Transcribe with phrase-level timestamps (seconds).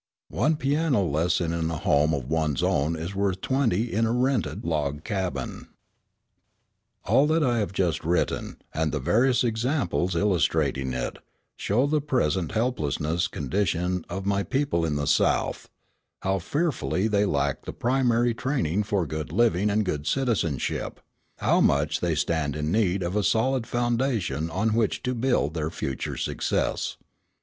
[0.31, 4.65] One piano lesson in a home of one's own is worth twenty in a rented
[4.65, 5.67] log cabin.
[7.05, 11.19] All that I have just written, and the various examples illustrating it,
[11.55, 15.69] show the present helpless condition of my people in the South,
[16.23, 20.99] how fearfully they lack the primary training for good living and good citizenship,
[21.37, 25.69] how much they stand in need of a solid foundation on which to build their
[25.69, 26.97] future success.